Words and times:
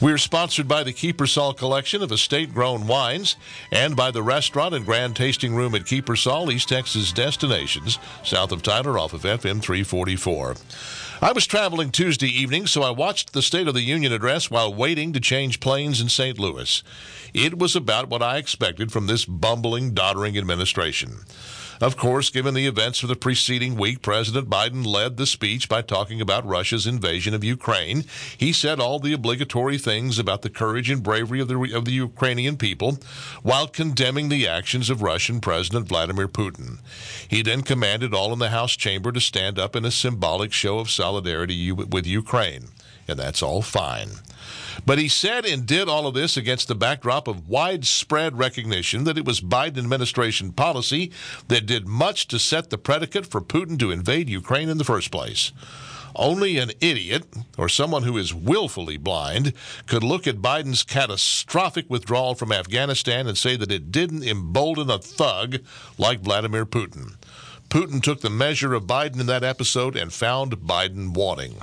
We're 0.00 0.16
sponsored 0.16 0.66
by 0.66 0.82
the 0.82 0.94
Kiepersol 0.94 1.58
collection 1.58 2.02
of 2.02 2.10
estate 2.10 2.54
grown 2.54 2.86
wines 2.86 3.36
and 3.70 3.94
by 3.94 4.10
the 4.10 4.22
restaurant 4.22 4.74
and 4.74 4.86
grand 4.86 5.14
tasting 5.14 5.54
room 5.54 5.74
at 5.74 5.82
Kiepersol, 5.82 6.50
East 6.50 6.70
Texas 6.70 7.12
destinations, 7.12 7.98
south 8.24 8.50
of 8.50 8.62
Tyler 8.62 8.98
off 8.98 9.12
of 9.12 9.24
FM 9.24 9.60
344. 9.60 10.56
I 11.20 11.32
was 11.32 11.46
traveling 11.46 11.90
Tuesday 11.90 12.28
evening, 12.28 12.66
so 12.66 12.82
I 12.82 12.92
watched 12.92 13.34
the 13.34 13.42
State 13.42 13.68
of 13.68 13.74
the 13.74 13.82
Union 13.82 14.10
address 14.10 14.50
while 14.50 14.72
waiting 14.72 15.12
to 15.12 15.20
change 15.20 15.60
planes 15.60 16.00
in 16.00 16.08
St. 16.08 16.38
Louis. 16.38 16.82
It 17.34 17.58
was 17.58 17.76
about 17.76 18.08
what 18.08 18.22
I 18.22 18.38
expected 18.38 18.90
from 18.90 19.06
this 19.06 19.26
bumbling, 19.26 19.92
doddering 19.92 20.38
administration. 20.38 21.26
Of 21.80 21.96
course, 21.96 22.28
given 22.28 22.52
the 22.52 22.66
events 22.66 23.02
of 23.02 23.08
the 23.08 23.16
preceding 23.16 23.74
week, 23.74 24.02
President 24.02 24.50
Biden 24.50 24.84
led 24.84 25.16
the 25.16 25.26
speech 25.26 25.66
by 25.66 25.80
talking 25.80 26.20
about 26.20 26.46
Russia's 26.46 26.86
invasion 26.86 27.32
of 27.32 27.42
Ukraine. 27.42 28.04
He 28.36 28.52
said 28.52 28.78
all 28.78 28.98
the 28.98 29.14
obligatory 29.14 29.78
things 29.78 30.18
about 30.18 30.42
the 30.42 30.50
courage 30.50 30.90
and 30.90 31.02
bravery 31.02 31.40
of 31.40 31.48
the, 31.48 31.72
of 31.74 31.86
the 31.86 31.92
Ukrainian 31.92 32.58
people 32.58 32.98
while 33.42 33.66
condemning 33.66 34.28
the 34.28 34.46
actions 34.46 34.90
of 34.90 35.00
Russian 35.00 35.40
President 35.40 35.88
Vladimir 35.88 36.28
Putin. 36.28 36.80
He 37.26 37.40
then 37.40 37.62
commanded 37.62 38.12
all 38.12 38.34
in 38.34 38.40
the 38.40 38.50
House 38.50 38.76
chamber 38.76 39.10
to 39.12 39.20
stand 39.20 39.58
up 39.58 39.74
in 39.74 39.86
a 39.86 39.90
symbolic 39.90 40.52
show 40.52 40.80
of 40.80 40.90
solidarity 40.90 41.72
with 41.72 42.06
Ukraine. 42.06 42.68
And 43.10 43.18
that's 43.18 43.42
all 43.42 43.60
fine. 43.60 44.10
But 44.86 44.98
he 44.98 45.08
said 45.08 45.44
and 45.44 45.66
did 45.66 45.88
all 45.88 46.06
of 46.06 46.14
this 46.14 46.36
against 46.36 46.68
the 46.68 46.74
backdrop 46.74 47.28
of 47.28 47.48
widespread 47.48 48.38
recognition 48.38 49.04
that 49.04 49.18
it 49.18 49.24
was 49.24 49.40
Biden 49.40 49.78
administration 49.78 50.52
policy 50.52 51.10
that 51.48 51.66
did 51.66 51.88
much 51.88 52.28
to 52.28 52.38
set 52.38 52.70
the 52.70 52.78
predicate 52.78 53.26
for 53.26 53.40
Putin 53.40 53.78
to 53.80 53.90
invade 53.90 54.28
Ukraine 54.28 54.68
in 54.68 54.78
the 54.78 54.84
first 54.84 55.10
place. 55.10 55.52
Only 56.14 56.58
an 56.58 56.72
idiot 56.80 57.24
or 57.56 57.68
someone 57.68 58.02
who 58.02 58.16
is 58.16 58.34
willfully 58.34 58.96
blind 58.96 59.52
could 59.86 60.02
look 60.02 60.26
at 60.26 60.36
Biden's 60.36 60.82
catastrophic 60.82 61.88
withdrawal 61.88 62.34
from 62.34 62.52
Afghanistan 62.52 63.26
and 63.26 63.38
say 63.38 63.56
that 63.56 63.72
it 63.72 63.92
didn't 63.92 64.24
embolden 64.24 64.90
a 64.90 64.98
thug 64.98 65.58
like 65.98 66.20
Vladimir 66.20 66.66
Putin. 66.66 67.14
Putin 67.68 68.02
took 68.02 68.20
the 68.20 68.30
measure 68.30 68.74
of 68.74 68.84
Biden 68.84 69.20
in 69.20 69.26
that 69.26 69.44
episode 69.44 69.94
and 69.96 70.12
found 70.12 70.58
Biden 70.58 71.14
wanting. 71.14 71.54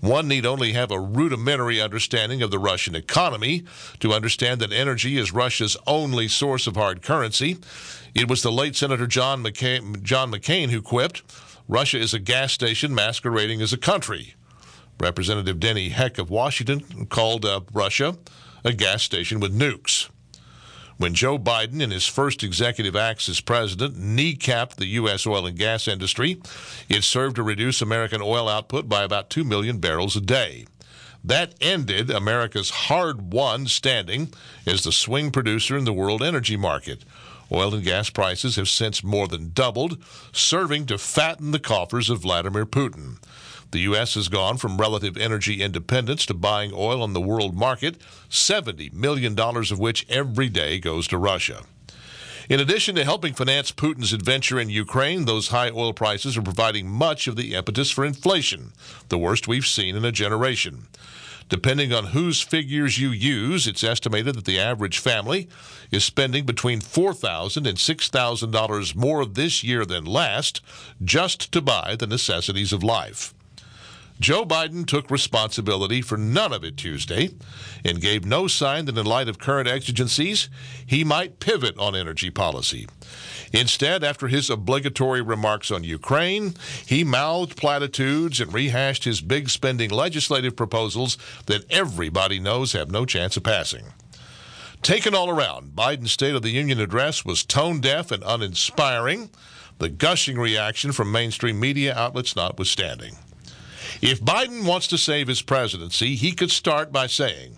One 0.00 0.28
need 0.28 0.46
only 0.46 0.72
have 0.72 0.90
a 0.90 1.00
rudimentary 1.00 1.80
understanding 1.80 2.42
of 2.42 2.50
the 2.50 2.58
Russian 2.58 2.94
economy 2.94 3.64
to 4.00 4.12
understand 4.12 4.60
that 4.60 4.72
energy 4.72 5.18
is 5.18 5.32
Russia's 5.32 5.76
only 5.86 6.28
source 6.28 6.66
of 6.66 6.76
hard 6.76 7.02
currency. 7.02 7.58
It 8.14 8.28
was 8.28 8.42
the 8.42 8.52
late 8.52 8.76
Senator 8.76 9.06
John 9.06 9.42
McCain, 9.42 10.02
John 10.02 10.30
McCain 10.30 10.70
who 10.70 10.82
quipped, 10.82 11.22
Russia 11.66 11.98
is 11.98 12.14
a 12.14 12.18
gas 12.18 12.52
station 12.52 12.94
masquerading 12.94 13.60
as 13.60 13.72
a 13.72 13.78
country. 13.78 14.34
Representative 15.00 15.60
Denny 15.60 15.90
Heck 15.90 16.18
of 16.18 16.30
Washington 16.30 17.06
called 17.06 17.46
Russia 17.72 18.16
a 18.64 18.72
gas 18.72 19.02
station 19.02 19.40
with 19.40 19.56
nukes. 19.56 20.08
When 20.98 21.14
Joe 21.14 21.38
Biden, 21.38 21.80
in 21.80 21.92
his 21.92 22.06
first 22.06 22.42
executive 22.42 22.96
acts 22.96 23.28
as 23.28 23.40
president, 23.40 23.96
kneecapped 23.96 24.74
the 24.74 24.86
U.S. 24.86 25.28
oil 25.28 25.46
and 25.46 25.56
gas 25.56 25.86
industry, 25.86 26.42
it 26.88 27.04
served 27.04 27.36
to 27.36 27.44
reduce 27.44 27.80
American 27.80 28.20
oil 28.20 28.48
output 28.48 28.88
by 28.88 29.04
about 29.04 29.30
2 29.30 29.44
million 29.44 29.78
barrels 29.78 30.16
a 30.16 30.20
day. 30.20 30.66
That 31.22 31.54
ended 31.60 32.10
America's 32.10 32.70
hard 32.70 33.32
won 33.32 33.66
standing 33.68 34.32
as 34.66 34.82
the 34.82 34.90
swing 34.90 35.30
producer 35.30 35.76
in 35.76 35.84
the 35.84 35.92
world 35.92 36.20
energy 36.20 36.56
market. 36.56 37.04
Oil 37.52 37.74
and 37.74 37.84
gas 37.84 38.10
prices 38.10 38.56
have 38.56 38.68
since 38.68 39.04
more 39.04 39.28
than 39.28 39.52
doubled, 39.54 40.02
serving 40.32 40.86
to 40.86 40.98
fatten 40.98 41.52
the 41.52 41.60
coffers 41.60 42.10
of 42.10 42.22
Vladimir 42.22 42.66
Putin. 42.66 43.18
The 43.70 43.80
U.S. 43.80 44.14
has 44.14 44.28
gone 44.28 44.56
from 44.56 44.78
relative 44.78 45.16
energy 45.16 45.60
independence 45.60 46.24
to 46.26 46.34
buying 46.34 46.72
oil 46.74 47.02
on 47.02 47.12
the 47.12 47.20
world 47.20 47.54
market, 47.54 47.98
$70 48.30 48.92
million 48.94 49.38
of 49.38 49.78
which 49.78 50.06
every 50.08 50.48
day 50.48 50.78
goes 50.78 51.06
to 51.08 51.18
Russia. 51.18 51.64
In 52.48 52.60
addition 52.60 52.94
to 52.94 53.04
helping 53.04 53.34
finance 53.34 53.70
Putin's 53.70 54.14
adventure 54.14 54.58
in 54.58 54.70
Ukraine, 54.70 55.26
those 55.26 55.48
high 55.48 55.68
oil 55.68 55.92
prices 55.92 56.34
are 56.38 56.42
providing 56.42 56.88
much 56.88 57.26
of 57.26 57.36
the 57.36 57.54
impetus 57.54 57.90
for 57.90 58.06
inflation, 58.06 58.72
the 59.10 59.18
worst 59.18 59.46
we've 59.46 59.66
seen 59.66 59.94
in 59.96 60.04
a 60.06 60.12
generation. 60.12 60.86
Depending 61.50 61.92
on 61.92 62.06
whose 62.06 62.40
figures 62.40 62.98
you 62.98 63.10
use, 63.10 63.66
it's 63.66 63.84
estimated 63.84 64.34
that 64.34 64.46
the 64.46 64.58
average 64.58 64.98
family 64.98 65.46
is 65.90 66.04
spending 66.04 66.46
between 66.46 66.80
$4,000 66.80 67.56
and 67.56 67.76
$6,000 67.76 68.96
more 68.96 69.26
this 69.26 69.62
year 69.62 69.84
than 69.84 70.06
last 70.06 70.62
just 71.04 71.52
to 71.52 71.60
buy 71.60 71.96
the 71.96 72.06
necessities 72.06 72.72
of 72.72 72.82
life. 72.82 73.34
Joe 74.20 74.44
Biden 74.44 74.84
took 74.84 75.10
responsibility 75.10 76.02
for 76.02 76.16
none 76.16 76.52
of 76.52 76.64
it 76.64 76.76
Tuesday 76.76 77.30
and 77.84 78.00
gave 78.00 78.24
no 78.24 78.48
sign 78.48 78.86
that 78.86 78.98
in 78.98 79.06
light 79.06 79.28
of 79.28 79.38
current 79.38 79.68
exigencies, 79.68 80.48
he 80.84 81.04
might 81.04 81.38
pivot 81.38 81.78
on 81.78 81.94
energy 81.94 82.28
policy. 82.30 82.88
Instead, 83.52 84.02
after 84.02 84.26
his 84.26 84.50
obligatory 84.50 85.22
remarks 85.22 85.70
on 85.70 85.84
Ukraine, 85.84 86.54
he 86.84 87.04
mouthed 87.04 87.56
platitudes 87.56 88.40
and 88.40 88.52
rehashed 88.52 89.04
his 89.04 89.20
big 89.20 89.48
spending 89.48 89.90
legislative 89.90 90.56
proposals 90.56 91.16
that 91.46 91.64
everybody 91.70 92.40
knows 92.40 92.72
have 92.72 92.90
no 92.90 93.06
chance 93.06 93.36
of 93.36 93.44
passing. 93.44 93.84
Taken 94.82 95.14
all 95.14 95.30
around, 95.30 95.76
Biden's 95.76 96.12
State 96.12 96.34
of 96.34 96.42
the 96.42 96.50
Union 96.50 96.80
address 96.80 97.24
was 97.24 97.44
tone 97.44 97.80
deaf 97.80 98.10
and 98.10 98.22
uninspiring, 98.24 99.30
the 99.78 99.88
gushing 99.88 100.38
reaction 100.38 100.92
from 100.92 101.12
mainstream 101.12 101.58
media 101.58 101.94
outlets 101.94 102.34
notwithstanding. 102.34 103.16
If 104.00 104.20
Biden 104.20 104.66
wants 104.66 104.86
to 104.88 104.98
save 104.98 105.28
his 105.28 105.42
presidency, 105.42 106.14
he 106.14 106.32
could 106.32 106.50
start 106.50 106.92
by 106.92 107.06
saying, 107.06 107.56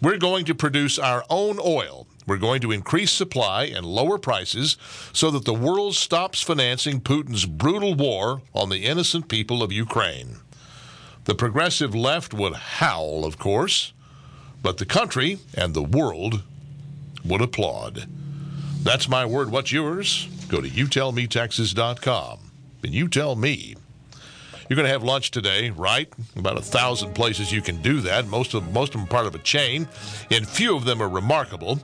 We're 0.00 0.18
going 0.18 0.44
to 0.46 0.54
produce 0.54 0.98
our 0.98 1.24
own 1.30 1.58
oil. 1.64 2.06
We're 2.26 2.36
going 2.36 2.60
to 2.60 2.72
increase 2.72 3.10
supply 3.10 3.64
and 3.64 3.86
lower 3.86 4.18
prices 4.18 4.76
so 5.12 5.30
that 5.30 5.44
the 5.44 5.54
world 5.54 5.94
stops 5.94 6.42
financing 6.42 7.00
Putin's 7.00 7.46
brutal 7.46 7.94
war 7.94 8.42
on 8.54 8.68
the 8.68 8.84
innocent 8.84 9.28
people 9.28 9.62
of 9.62 9.72
Ukraine. 9.72 10.36
The 11.24 11.34
progressive 11.34 11.94
left 11.94 12.34
would 12.34 12.54
howl, 12.54 13.24
of 13.24 13.38
course, 13.38 13.92
but 14.62 14.78
the 14.78 14.86
country 14.86 15.38
and 15.54 15.72
the 15.72 15.82
world 15.82 16.42
would 17.24 17.40
applaud. 17.40 18.06
That's 18.82 19.08
my 19.08 19.24
word. 19.24 19.50
What's 19.50 19.72
yours? 19.72 20.28
Go 20.48 20.60
to 20.60 20.68
youtellmetexas.com 20.68 22.38
and 22.82 22.94
you 22.94 23.08
tell 23.08 23.36
me 23.36 23.74
you're 24.68 24.76
going 24.76 24.86
to 24.86 24.92
have 24.92 25.02
lunch 25.02 25.30
today, 25.30 25.70
right? 25.70 26.12
About 26.36 26.58
a 26.58 26.62
thousand 26.62 27.14
places 27.14 27.52
you 27.52 27.62
can 27.62 27.80
do 27.82 28.00
that. 28.02 28.26
Most 28.26 28.54
of 28.54 28.72
most 28.72 28.94
of 28.94 29.00
them 29.00 29.08
part 29.08 29.26
of 29.26 29.34
a 29.34 29.38
chain, 29.38 29.88
and 30.30 30.46
few 30.46 30.76
of 30.76 30.84
them 30.84 31.02
are 31.02 31.08
remarkable. 31.08 31.78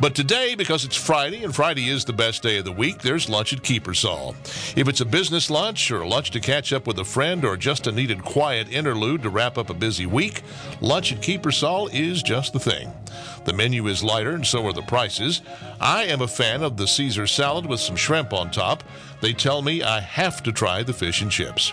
But 0.00 0.16
today, 0.16 0.56
because 0.56 0.84
it's 0.84 0.96
Friday, 0.96 1.44
and 1.44 1.54
Friday 1.54 1.88
is 1.88 2.04
the 2.04 2.12
best 2.12 2.42
day 2.42 2.58
of 2.58 2.64
the 2.64 2.72
week, 2.72 2.98
there's 2.98 3.28
lunch 3.28 3.52
at 3.52 3.62
Kiepersol. 3.62 4.34
If 4.76 4.88
it's 4.88 5.00
a 5.00 5.06
business 5.06 5.50
lunch, 5.50 5.90
or 5.92 6.04
lunch 6.04 6.32
to 6.32 6.40
catch 6.40 6.72
up 6.72 6.88
with 6.88 6.98
a 6.98 7.04
friend, 7.04 7.44
or 7.44 7.56
just 7.56 7.86
a 7.86 7.92
needed 7.92 8.24
quiet 8.24 8.68
interlude 8.68 9.22
to 9.22 9.30
wrap 9.30 9.56
up 9.56 9.70
a 9.70 9.74
busy 9.74 10.04
week, 10.04 10.42
lunch 10.80 11.12
at 11.12 11.22
Kiepersol 11.22 11.90
is 11.94 12.24
just 12.24 12.52
the 12.52 12.58
thing. 12.58 12.92
The 13.44 13.52
menu 13.52 13.86
is 13.86 14.02
lighter, 14.02 14.32
and 14.32 14.44
so 14.44 14.66
are 14.66 14.72
the 14.72 14.82
prices. 14.82 15.42
I 15.80 16.04
am 16.04 16.22
a 16.22 16.28
fan 16.28 16.64
of 16.64 16.76
the 16.76 16.88
Caesar 16.88 17.28
salad 17.28 17.64
with 17.64 17.78
some 17.78 17.96
shrimp 17.96 18.32
on 18.32 18.50
top. 18.50 18.82
They 19.20 19.32
tell 19.32 19.62
me 19.62 19.84
I 19.84 20.00
have 20.00 20.42
to 20.42 20.52
try 20.52 20.82
the 20.82 20.92
fish 20.92 21.22
and 21.22 21.30
chips. 21.30 21.72